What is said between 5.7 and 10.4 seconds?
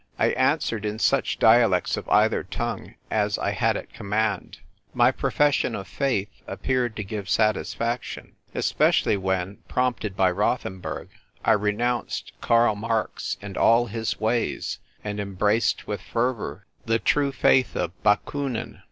of faith appeared to give satis faction, especially when, prompted by